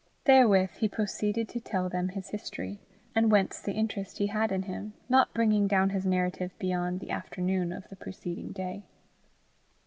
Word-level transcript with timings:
Therewith 0.25 0.71
he 0.77 0.87
proceeded 0.87 1.47
to 1.49 1.59
tell 1.59 1.87
them 1.87 2.09
his 2.09 2.29
history, 2.29 2.79
and 3.13 3.31
whence 3.31 3.61
the 3.61 3.73
interest 3.73 4.17
he 4.17 4.25
had 4.25 4.51
in 4.51 4.63
him, 4.63 4.93
not 5.07 5.31
bringing 5.31 5.67
down 5.67 5.91
his 5.91 6.07
narrative 6.07 6.57
beyond 6.57 7.01
the 7.01 7.11
afternoon 7.11 7.71
of 7.71 7.87
the 7.89 7.95
preceding 7.95 8.51
day. 8.51 8.83